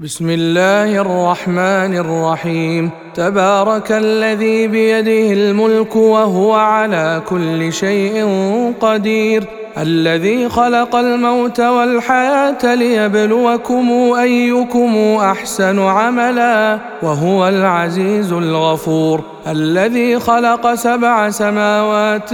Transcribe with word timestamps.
بسم 0.00 0.30
الله 0.30 1.00
الرحمن 1.00 1.96
الرحيم 1.96 2.90
تبارك 3.14 3.92
الذي 3.92 4.66
بيده 4.66 5.32
الملك 5.32 5.96
وهو 5.96 6.52
على 6.52 7.22
كل 7.28 7.72
شيء 7.72 8.26
قدير 8.80 9.44
الذي 9.78 10.48
خلق 10.48 10.96
الموت 10.96 11.60
والحياة 11.60 12.74
ليبلوكم 12.74 13.90
ايكم 14.18 14.96
احسن 15.20 15.78
عملا 15.78 16.78
وهو 17.02 17.48
العزيز 17.48 18.32
الغفور 18.32 19.20
الذي 19.46 20.20
خلق 20.20 20.74
سبع 20.74 21.30
سماوات 21.30 22.30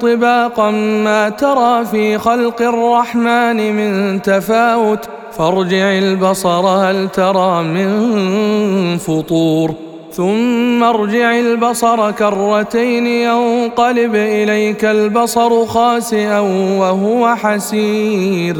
طباقا 0.00 0.70
ما 1.04 1.28
ترى 1.28 1.84
في 1.84 2.18
خلق 2.18 2.62
الرحمن 2.62 3.76
من 3.76 4.22
تفاوت 4.22 5.19
فارجع 5.38 5.98
البصر 5.98 6.66
هل 6.66 7.08
ترى 7.08 7.62
من 7.62 8.98
فطور 8.98 9.74
ثم 10.12 10.82
ارجع 10.82 11.38
البصر 11.38 12.10
كرتين 12.10 13.06
ينقلب 13.06 14.14
إليك 14.14 14.84
البصر 14.84 15.66
خاسئا 15.66 16.38
وهو 16.78 17.36
حسير 17.36 18.56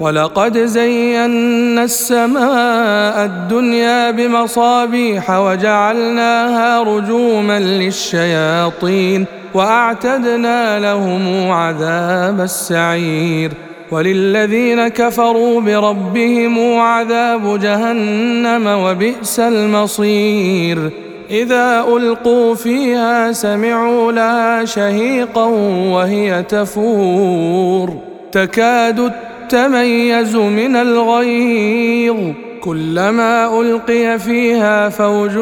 ولقد 0.00 0.58
زينا 0.58 1.84
السماء 1.84 3.24
الدنيا 3.24 4.10
بمصابيح 4.10 5.30
وجعلناها 5.30 6.82
رجوما 6.82 7.58
للشياطين 7.58 9.26
وأعتدنا 9.54 10.80
لهم 10.80 11.50
عذاب 11.50 12.40
السعير 12.40 13.50
وللذين 13.90 14.88
كفروا 14.88 15.60
بربهم 15.60 16.78
عذاب 16.78 17.60
جهنم 17.60 18.66
وبئس 18.66 19.40
المصير. 19.40 20.90
إذا 21.30 21.84
ألقوا 21.96 22.54
فيها 22.54 23.32
سمعوا 23.32 24.12
لها 24.12 24.64
شهيقا 24.64 25.44
وهي 25.90 26.42
تفور. 26.42 27.94
تكاد 28.32 29.12
تميز 29.48 30.36
من 30.36 30.76
الغيظ. 30.76 32.16
كلما 32.60 33.60
ألقي 33.60 34.18
فيها 34.18 34.88
فوج 34.88 35.32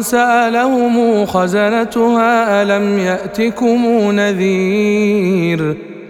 سألهم 0.00 1.26
خزنتها 1.26 2.62
ألم 2.62 2.98
يأتكم 2.98 4.10
نذير. 4.10 5.76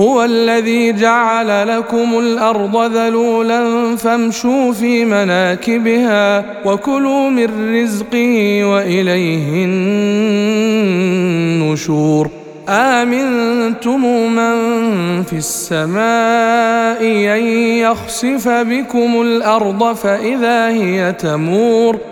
هو 0.00 0.24
الذي 0.24 0.92
جعل 0.92 1.68
لكم 1.68 2.18
الأرض 2.18 2.92
ذلولا 2.96 3.96
فامشوا 3.96 4.72
في 4.72 5.04
مناكبها 5.04 6.44
وكلوا 6.64 7.30
من 7.30 7.74
رزقه 7.82 8.64
وإليه 8.64 9.64
النشور. 11.62 12.30
آمنتم 12.68 14.00
من 14.34 15.22
في 15.22 15.32
السماء 15.32 17.02
أن 17.38 17.44
يخسف 17.78 18.48
بكم 18.48 19.22
الأرض 19.22 19.92
فإذا 19.92 20.68
هي 20.68 21.12
تمور؟ 21.12 22.11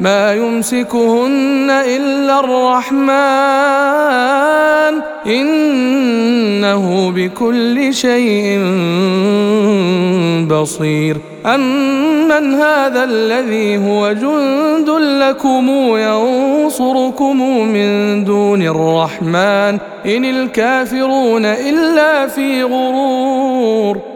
ما 0.00 0.34
يمسكهن 0.34 1.70
إلا 1.70 2.40
الرحمن. 2.40 3.16
إنه 5.26 7.12
بكل 7.16 7.94
شيء 7.94 8.58
بصير. 10.50 11.16
أمن 11.46 12.54
هذا 12.54 13.04
الذي 13.04 13.78
هو 13.78 14.12
جند 14.12 14.90
لكم 14.90 15.68
ينصركم 15.96 17.42
من 17.68 18.24
دون 18.24 18.62
الرحمن. 18.62 19.78
إن 20.06 20.24
الكافرون 20.24 21.44
إلا 21.44 22.26
في 22.26 22.62
غرور. 22.62 24.15